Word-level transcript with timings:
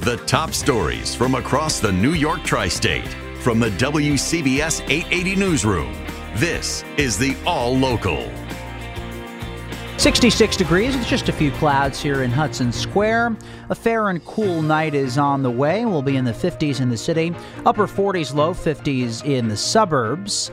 The 0.00 0.16
top 0.16 0.52
stories 0.52 1.14
from 1.14 1.34
across 1.34 1.78
the 1.78 1.92
New 1.92 2.14
York 2.14 2.42
tri 2.42 2.68
state 2.68 3.06
from 3.42 3.60
the 3.60 3.68
WCBS 3.72 4.80
880 4.88 5.36
Newsroom. 5.36 5.92
This 6.36 6.82
is 6.96 7.18
the 7.18 7.36
All 7.44 7.76
Local. 7.76 8.32
66 9.98 10.56
degrees 10.56 10.96
with 10.96 11.06
just 11.06 11.28
a 11.28 11.32
few 11.34 11.50
clouds 11.50 12.00
here 12.00 12.22
in 12.22 12.30
Hudson 12.30 12.72
Square. 12.72 13.36
A 13.68 13.74
fair 13.74 14.08
and 14.08 14.24
cool 14.24 14.62
night 14.62 14.94
is 14.94 15.18
on 15.18 15.42
the 15.42 15.50
way. 15.50 15.84
We'll 15.84 16.00
be 16.00 16.16
in 16.16 16.24
the 16.24 16.32
50s 16.32 16.80
in 16.80 16.88
the 16.88 16.96
city, 16.96 17.34
upper 17.66 17.86
40s, 17.86 18.34
low 18.34 18.54
50s 18.54 19.22
in 19.26 19.48
the 19.48 19.56
suburbs. 19.56 20.50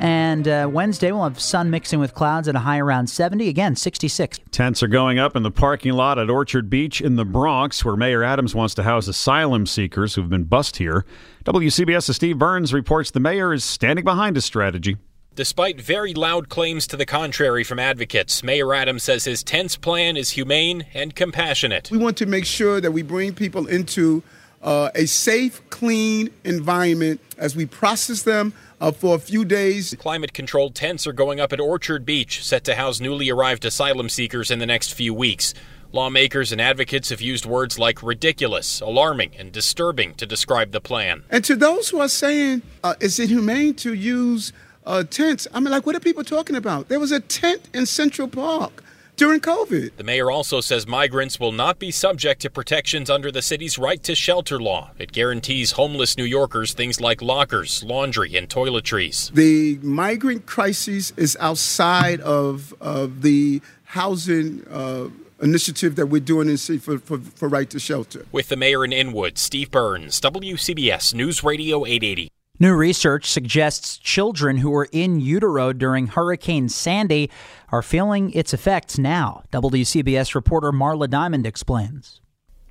And 0.00 0.48
uh, 0.48 0.66
Wednesday, 0.72 1.12
we'll 1.12 1.24
have 1.24 1.38
sun 1.38 1.68
mixing 1.68 2.00
with 2.00 2.14
clouds 2.14 2.48
at 2.48 2.56
a 2.56 2.60
high 2.60 2.78
around 2.78 3.08
70. 3.08 3.48
Again, 3.48 3.76
66. 3.76 4.40
Tents 4.50 4.82
are 4.82 4.88
going 4.88 5.18
up 5.18 5.36
in 5.36 5.42
the 5.42 5.50
parking 5.50 5.92
lot 5.92 6.18
at 6.18 6.30
Orchard 6.30 6.70
Beach 6.70 7.02
in 7.02 7.16
the 7.16 7.26
Bronx, 7.26 7.84
where 7.84 7.96
Mayor 7.96 8.24
Adams 8.24 8.54
wants 8.54 8.74
to 8.76 8.82
house 8.82 9.08
asylum 9.08 9.66
seekers 9.66 10.14
who've 10.14 10.30
been 10.30 10.44
bussed 10.44 10.78
here. 10.78 11.04
WCBS's 11.44 12.16
Steve 12.16 12.38
Burns 12.38 12.72
reports 12.72 13.10
the 13.10 13.20
mayor 13.20 13.52
is 13.52 13.62
standing 13.62 14.04
behind 14.04 14.36
his 14.36 14.46
strategy. 14.46 14.96
Despite 15.34 15.80
very 15.80 16.14
loud 16.14 16.48
claims 16.48 16.86
to 16.88 16.96
the 16.96 17.06
contrary 17.06 17.62
from 17.62 17.78
advocates, 17.78 18.42
Mayor 18.42 18.74
Adams 18.74 19.02
says 19.02 19.24
his 19.24 19.44
tents 19.44 19.76
plan 19.76 20.16
is 20.16 20.30
humane 20.30 20.86
and 20.94 21.14
compassionate. 21.14 21.90
We 21.90 21.98
want 21.98 22.16
to 22.16 22.26
make 22.26 22.46
sure 22.46 22.80
that 22.80 22.92
we 22.92 23.02
bring 23.02 23.34
people 23.34 23.66
into 23.66 24.22
uh, 24.62 24.90
a 24.94 25.06
safe, 25.06 25.62
clean 25.70 26.30
environment 26.44 27.20
as 27.38 27.56
we 27.56 27.66
process 27.66 28.22
them 28.22 28.52
uh, 28.80 28.92
for 28.92 29.14
a 29.14 29.18
few 29.18 29.44
days. 29.44 29.94
Climate 29.98 30.32
controlled 30.32 30.74
tents 30.74 31.06
are 31.06 31.12
going 31.12 31.40
up 31.40 31.52
at 31.52 31.60
Orchard 31.60 32.04
Beach, 32.04 32.44
set 32.44 32.64
to 32.64 32.74
house 32.74 33.00
newly 33.00 33.30
arrived 33.30 33.64
asylum 33.64 34.08
seekers 34.08 34.50
in 34.50 34.58
the 34.58 34.66
next 34.66 34.92
few 34.92 35.14
weeks. 35.14 35.54
Lawmakers 35.92 36.52
and 36.52 36.60
advocates 36.60 37.08
have 37.08 37.20
used 37.20 37.46
words 37.46 37.76
like 37.78 38.00
ridiculous, 38.02 38.80
alarming, 38.80 39.32
and 39.36 39.50
disturbing 39.50 40.14
to 40.14 40.26
describe 40.26 40.70
the 40.70 40.80
plan. 40.80 41.24
And 41.30 41.44
to 41.44 41.56
those 41.56 41.88
who 41.88 42.00
are 42.00 42.08
saying, 42.08 42.62
uh, 42.84 42.94
is 43.00 43.18
it 43.18 43.28
humane 43.28 43.74
to 43.76 43.92
use 43.92 44.52
uh, 44.86 45.02
tents? 45.02 45.48
I 45.52 45.58
mean, 45.58 45.72
like, 45.72 45.86
what 45.86 45.96
are 45.96 46.00
people 46.00 46.22
talking 46.22 46.54
about? 46.54 46.88
There 46.88 47.00
was 47.00 47.10
a 47.10 47.18
tent 47.18 47.68
in 47.74 47.86
Central 47.86 48.28
Park 48.28 48.84
during 49.20 49.38
COVID. 49.38 49.96
The 49.98 50.02
mayor 50.02 50.30
also 50.30 50.62
says 50.62 50.86
migrants 50.86 51.38
will 51.38 51.52
not 51.52 51.78
be 51.78 51.90
subject 51.90 52.40
to 52.40 52.48
protections 52.48 53.10
under 53.10 53.30
the 53.30 53.42
city's 53.42 53.76
right 53.78 54.02
to 54.02 54.14
shelter 54.14 54.58
law. 54.58 54.92
It 54.98 55.12
guarantees 55.12 55.72
homeless 55.72 56.16
New 56.16 56.24
Yorkers 56.24 56.72
things 56.72 57.02
like 57.02 57.20
lockers, 57.20 57.84
laundry, 57.84 58.34
and 58.34 58.48
toiletries. 58.48 59.30
The 59.34 59.78
migrant 59.82 60.46
crisis 60.46 61.12
is 61.18 61.36
outside 61.38 62.22
of, 62.22 62.72
of 62.80 63.20
the 63.20 63.60
housing. 63.84 64.66
Uh, 64.70 65.08
initiative 65.42 65.96
that 65.96 66.06
we're 66.06 66.20
doing 66.20 66.50
in 66.50 66.58
for, 66.58 66.98
for, 66.98 67.16
for 67.18 67.48
right 67.48 67.70
to 67.70 67.80
shelter. 67.80 68.26
With 68.30 68.50
the 68.50 68.56
mayor 68.56 68.84
in 68.84 68.92
Inwood, 68.92 69.38
Steve 69.38 69.70
Burns, 69.70 70.20
WCBS 70.20 71.14
News 71.14 71.42
Radio 71.42 71.86
880. 71.86 72.30
New 72.62 72.74
research 72.74 73.24
suggests 73.24 73.96
children 73.96 74.58
who 74.58 74.68
were 74.68 74.86
in 74.92 75.18
utero 75.18 75.72
during 75.72 76.08
Hurricane 76.08 76.68
Sandy 76.68 77.30
are 77.72 77.80
feeling 77.80 78.30
its 78.32 78.52
effects 78.52 78.98
now. 78.98 79.44
WCBS 79.50 80.34
reporter 80.34 80.70
Marla 80.70 81.08
Diamond 81.08 81.46
explains. 81.46 82.20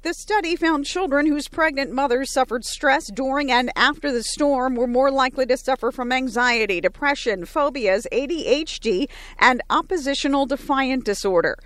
The 0.04 0.14
study 0.14 0.56
found 0.56 0.86
children 0.86 1.26
whose 1.26 1.48
pregnant 1.48 1.92
mothers 1.92 2.32
suffered 2.32 2.66
stress 2.66 3.10
during 3.12 3.52
and 3.52 3.72
after 3.76 4.12
the 4.12 4.22
storm 4.22 4.76
were 4.76 4.86
more 4.86 5.10
likely 5.10 5.48
to 5.48 5.58
suffer 5.58 5.92
from 5.92 6.12
anxiety, 6.12 6.80
depression, 6.80 7.46
phobias, 7.46 8.06
ADHD, 8.12 9.10
and 9.40 9.64
oppositional 9.72 10.46
defiant 10.46 11.04
disorder. 11.04 11.58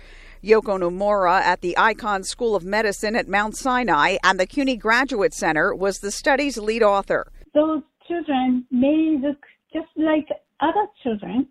Yoko 0.42 0.80
Nomura 0.80 1.42
at 1.42 1.60
the 1.60 1.74
Icahn 1.76 2.24
School 2.24 2.56
of 2.56 2.64
Medicine 2.64 3.16
at 3.16 3.28
Mount 3.28 3.54
Sinai 3.54 4.16
and 4.24 4.40
the 4.40 4.46
CUNY 4.46 4.78
Graduate 4.78 5.34
Center 5.34 5.74
was 5.74 5.98
the 5.98 6.10
study's 6.10 6.56
lead 6.56 6.82
author. 6.82 7.30
Those 7.52 7.82
children 8.08 8.66
may 8.70 9.16
look 9.20 9.38
just 9.72 9.88
like 9.96 10.28
other 10.60 10.86
children, 11.02 11.46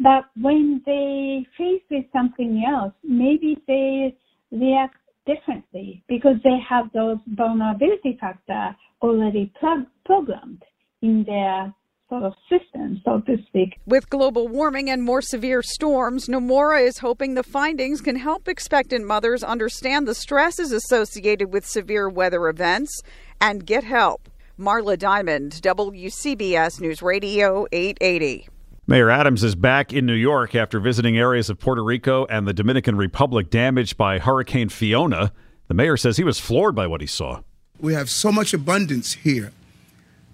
but 0.00 0.24
when 0.40 0.82
they 0.86 1.46
face 1.56 1.82
with 1.90 2.04
something 2.12 2.64
else, 2.66 2.92
maybe 3.02 3.56
they 3.66 4.16
react 4.50 4.96
differently 5.26 6.02
because 6.08 6.36
they 6.44 6.58
have 6.68 6.86
those 6.92 7.18
vulnerability 7.28 8.16
factor 8.20 8.74
already 9.02 9.52
plug- 9.58 9.86
programmed 10.04 10.62
in 11.02 11.24
their 11.24 11.74
sort 12.08 12.22
of 12.22 12.34
system, 12.48 13.00
so 13.04 13.20
to 13.26 13.36
speak. 13.48 13.78
With 13.84 14.08
global 14.08 14.46
warming 14.46 14.88
and 14.90 15.02
more 15.02 15.20
severe 15.20 15.62
storms, 15.62 16.28
Nomura 16.28 16.86
is 16.86 16.98
hoping 16.98 17.34
the 17.34 17.42
findings 17.42 18.00
can 18.00 18.16
help 18.16 18.46
expectant 18.46 19.04
mothers 19.04 19.42
understand 19.42 20.06
the 20.06 20.14
stresses 20.14 20.72
associated 20.72 21.52
with 21.52 21.66
severe 21.66 22.08
weather 22.08 22.48
events 22.48 23.02
and 23.40 23.66
get 23.66 23.84
help. 23.84 24.28
Marla 24.58 24.98
Diamond, 24.98 25.52
WCBS 25.62 26.80
News 26.80 27.02
Radio 27.02 27.66
880. 27.72 28.48
Mayor 28.86 29.10
Adams 29.10 29.44
is 29.44 29.54
back 29.54 29.92
in 29.92 30.06
New 30.06 30.14
York 30.14 30.54
after 30.54 30.80
visiting 30.80 31.18
areas 31.18 31.50
of 31.50 31.58
Puerto 31.58 31.84
Rico 31.84 32.24
and 32.30 32.48
the 32.48 32.54
Dominican 32.54 32.96
Republic 32.96 33.50
damaged 33.50 33.98
by 33.98 34.18
Hurricane 34.18 34.70
Fiona. 34.70 35.30
The 35.68 35.74
mayor 35.74 35.98
says 35.98 36.16
he 36.16 36.24
was 36.24 36.40
floored 36.40 36.74
by 36.74 36.86
what 36.86 37.02
he 37.02 37.06
saw. 37.06 37.42
We 37.80 37.92
have 37.92 38.08
so 38.08 38.32
much 38.32 38.54
abundance 38.54 39.12
here. 39.12 39.52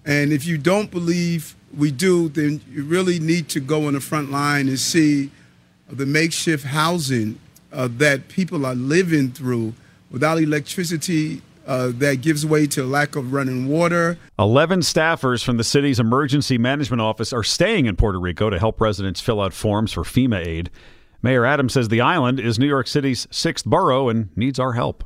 And 0.05 0.31
if 0.31 0.45
you 0.45 0.57
don't 0.57 0.89
believe 0.89 1.57
we 1.75 1.91
do, 1.91 2.29
then 2.29 2.61
you 2.71 2.85
really 2.85 3.19
need 3.19 3.49
to 3.49 3.59
go 3.59 3.87
on 3.87 3.93
the 3.93 3.99
front 3.99 4.31
line 4.31 4.69
and 4.69 4.79
see 4.79 5.31
the 5.89 6.05
makeshift 6.05 6.63
housing 6.63 7.39
uh, 7.73 7.89
that 7.97 8.29
people 8.29 8.65
are 8.65 8.75
living 8.75 9.31
through 9.31 9.73
without 10.09 10.37
electricity 10.37 11.41
uh, 11.65 11.91
that 11.95 12.21
gives 12.21 12.45
way 12.45 12.67
to 12.67 12.83
lack 12.85 13.15
of 13.15 13.33
running 13.33 13.67
water. 13.67 14.17
11 14.37 14.81
staffers 14.81 15.43
from 15.43 15.57
the 15.57 15.63
city's 15.63 15.99
emergency 15.99 16.57
management 16.57 17.01
office 17.01 17.31
are 17.33 17.43
staying 17.43 17.85
in 17.85 17.95
Puerto 17.95 18.19
Rico 18.19 18.49
to 18.49 18.59
help 18.59 18.81
residents 18.81 19.21
fill 19.21 19.41
out 19.41 19.53
forms 19.53 19.93
for 19.93 20.03
FEMA 20.03 20.45
aid. 20.45 20.69
Mayor 21.21 21.45
Adams 21.45 21.73
says 21.73 21.87
the 21.87 22.01
island 22.01 22.39
is 22.39 22.59
New 22.59 22.67
York 22.67 22.87
City's 22.87 23.27
sixth 23.31 23.65
borough 23.65 24.09
and 24.09 24.35
needs 24.35 24.59
our 24.59 24.73
help. 24.73 25.05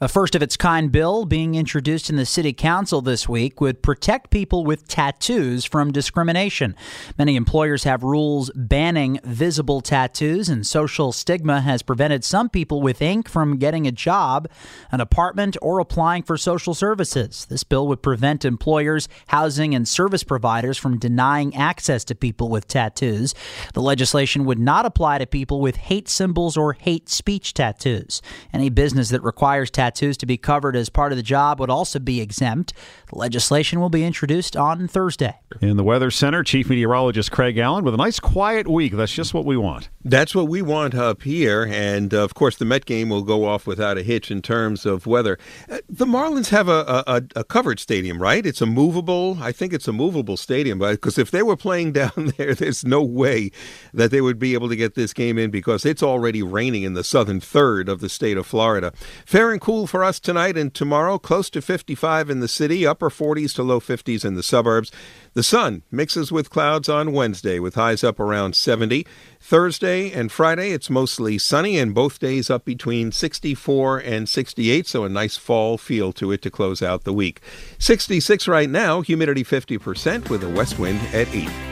A 0.00 0.06
first 0.06 0.36
of 0.36 0.42
its 0.42 0.56
kind 0.56 0.92
bill 0.92 1.24
being 1.24 1.56
introduced 1.56 2.08
in 2.08 2.14
the 2.14 2.24
City 2.24 2.52
Council 2.52 3.02
this 3.02 3.28
week 3.28 3.60
would 3.60 3.82
protect 3.82 4.30
people 4.30 4.64
with 4.64 4.86
tattoos 4.86 5.64
from 5.64 5.90
discrimination. 5.90 6.76
Many 7.18 7.34
employers 7.34 7.82
have 7.82 8.04
rules 8.04 8.48
banning 8.54 9.18
visible 9.24 9.80
tattoos, 9.80 10.48
and 10.48 10.64
social 10.64 11.10
stigma 11.10 11.62
has 11.62 11.82
prevented 11.82 12.22
some 12.22 12.48
people 12.48 12.80
with 12.80 13.02
ink 13.02 13.28
from 13.28 13.58
getting 13.58 13.88
a 13.88 13.92
job, 13.92 14.48
an 14.92 15.00
apartment, 15.00 15.56
or 15.60 15.80
applying 15.80 16.22
for 16.22 16.36
social 16.36 16.74
services. 16.74 17.46
This 17.46 17.64
bill 17.64 17.88
would 17.88 18.00
prevent 18.00 18.44
employers, 18.44 19.08
housing, 19.26 19.74
and 19.74 19.88
service 19.88 20.22
providers 20.22 20.78
from 20.78 21.00
denying 21.00 21.56
access 21.56 22.04
to 22.04 22.14
people 22.14 22.48
with 22.48 22.68
tattoos. 22.68 23.34
The 23.74 23.82
legislation 23.82 24.44
would 24.44 24.60
not 24.60 24.86
apply 24.86 25.18
to 25.18 25.26
people 25.26 25.60
with 25.60 25.74
hate 25.74 26.08
symbols 26.08 26.56
or 26.56 26.74
hate 26.74 27.08
speech 27.08 27.52
tattoos. 27.52 28.22
Any 28.52 28.70
business 28.70 29.08
that 29.08 29.24
requires 29.24 29.72
tattoos 29.72 29.87
tattoos 29.88 30.16
to 30.18 30.26
be 30.26 30.36
covered 30.36 30.76
as 30.76 30.88
part 30.88 31.12
of 31.12 31.16
the 31.16 31.22
job 31.22 31.58
would 31.60 31.70
also 31.70 31.98
be 31.98 32.20
exempt. 32.20 32.72
The 33.08 33.18
legislation 33.18 33.80
will 33.80 33.88
be 33.88 34.04
introduced 34.04 34.56
on 34.56 34.86
Thursday. 34.86 35.36
In 35.60 35.76
the 35.76 35.84
Weather 35.84 36.10
Center, 36.10 36.42
Chief 36.42 36.68
Meteorologist 36.68 37.32
Craig 37.32 37.56
Allen 37.56 37.84
with 37.84 37.94
a 37.94 37.96
nice 37.96 38.20
quiet 38.20 38.68
week. 38.68 38.92
That's 38.92 39.12
just 39.12 39.32
what 39.32 39.46
we 39.46 39.56
want. 39.56 39.88
That's 40.04 40.34
what 40.34 40.48
we 40.48 40.62
want 40.62 40.94
up 40.94 41.22
here. 41.22 41.66
And 41.70 42.12
uh, 42.12 42.22
of 42.22 42.34
course, 42.34 42.56
the 42.56 42.64
Met 42.64 42.84
game 42.84 43.08
will 43.08 43.22
go 43.22 43.46
off 43.46 43.66
without 43.66 43.96
a 43.96 44.02
hitch 44.02 44.30
in 44.30 44.42
terms 44.42 44.84
of 44.84 45.06
weather. 45.06 45.38
Uh, 45.70 45.78
the 45.88 46.06
Marlins 46.06 46.50
have 46.50 46.68
a, 46.68 47.04
a, 47.06 47.22
a, 47.36 47.44
covered 47.44 47.80
stadium, 47.80 48.20
right? 48.20 48.44
It's 48.44 48.60
a 48.60 48.66
movable, 48.66 49.38
I 49.40 49.52
think 49.52 49.72
it's 49.72 49.88
a 49.88 49.92
movable 49.92 50.36
stadium, 50.36 50.78
because 50.78 51.18
if 51.18 51.30
they 51.30 51.42
were 51.42 51.56
playing 51.56 51.92
down 51.98 52.32
there, 52.36 52.54
there's 52.54 52.84
no 52.84 53.02
way 53.02 53.50
that 53.94 54.10
they 54.10 54.20
would 54.20 54.38
be 54.38 54.54
able 54.54 54.68
to 54.68 54.76
get 54.76 54.94
this 54.94 55.12
game 55.12 55.38
in 55.38 55.50
because 55.50 55.86
it's 55.86 56.02
already 56.02 56.42
raining 56.42 56.82
in 56.82 56.94
the 56.94 57.04
southern 57.04 57.40
third 57.40 57.88
of 57.88 58.00
the 58.00 58.08
state 58.08 58.36
of 58.36 58.46
Florida. 58.46 58.92
Fair 59.24 59.50
and 59.50 59.60
cool 59.60 59.77
cool 59.78 59.86
for 59.86 60.02
us 60.02 60.18
tonight 60.18 60.56
and 60.56 60.74
tomorrow, 60.74 61.20
close 61.20 61.48
to 61.48 61.62
55 61.62 62.30
in 62.30 62.40
the 62.40 62.48
city, 62.48 62.84
upper 62.84 63.08
40s 63.08 63.54
to 63.54 63.62
low 63.62 63.78
50s 63.78 64.24
in 64.24 64.34
the 64.34 64.42
suburbs. 64.42 64.90
The 65.34 65.44
sun 65.44 65.84
mixes 65.88 66.32
with 66.32 66.50
clouds 66.50 66.88
on 66.88 67.12
Wednesday 67.12 67.60
with 67.60 67.76
highs 67.76 68.02
up 68.02 68.18
around 68.18 68.56
70. 68.56 69.06
Thursday 69.40 70.10
and 70.10 70.32
Friday, 70.32 70.72
it's 70.72 70.90
mostly 70.90 71.38
sunny 71.38 71.78
and 71.78 71.94
both 71.94 72.18
days 72.18 72.50
up 72.50 72.64
between 72.64 73.12
64 73.12 73.98
and 74.00 74.28
68, 74.28 74.88
so 74.88 75.04
a 75.04 75.08
nice 75.08 75.36
fall 75.36 75.78
feel 75.78 76.12
to 76.14 76.32
it 76.32 76.42
to 76.42 76.50
close 76.50 76.82
out 76.82 77.04
the 77.04 77.12
week. 77.12 77.40
66 77.78 78.48
right 78.48 78.68
now, 78.68 79.00
humidity 79.00 79.44
50% 79.44 80.28
with 80.28 80.42
a 80.42 80.48
west 80.48 80.80
wind 80.80 80.98
at 81.14 81.32
8. 81.32 81.67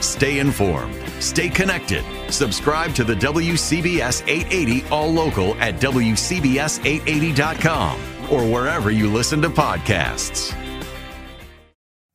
Stay 0.00 0.38
informed. 0.38 0.94
Stay 1.20 1.48
connected. 1.48 2.04
Subscribe 2.30 2.94
to 2.94 3.04
the 3.04 3.14
WCBS 3.14 4.22
880 4.26 4.84
All 4.90 5.12
Local 5.12 5.54
at 5.56 5.74
WCBS880.com 5.76 8.00
or 8.30 8.44
wherever 8.44 8.90
you 8.90 9.12
listen 9.12 9.40
to 9.42 9.48
podcasts. 9.48 10.54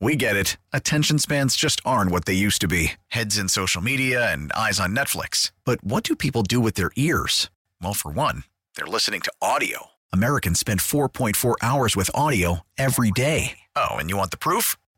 We 0.02 0.16
get 0.16 0.36
it. 0.36 0.58
Attention 0.74 1.20
spans 1.20 1.56
just 1.56 1.80
aren't 1.86 2.10
what 2.10 2.26
they 2.26 2.34
used 2.34 2.60
to 2.62 2.68
be 2.68 2.94
heads 3.10 3.38
in 3.38 3.48
social 3.48 3.84
media 3.84 4.34
and 4.34 4.52
eyes 4.54 4.80
on 4.80 4.96
Netflix. 4.96 5.52
But 5.64 5.84
what 5.84 6.04
do 6.04 6.16
people 6.16 6.42
do 6.42 6.60
with 6.60 6.74
their 6.74 6.90
ears? 6.96 7.52
Well, 7.82 7.94
for 7.94 8.12
one, 8.12 8.44
they're 8.76 8.88
listening 8.88 9.22
to 9.22 9.32
audio. 9.44 9.92
Americans 10.12 10.60
spend 10.60 10.80
4.4 10.80 11.54
hours 11.62 11.96
with 11.96 12.10
audio 12.16 12.62
every 12.80 13.12
day. 13.12 13.60
Oh, 13.76 13.92
and 13.92 14.10
you 14.10 14.18
want 14.18 14.32
the 14.32 14.38
proof? 14.38 14.76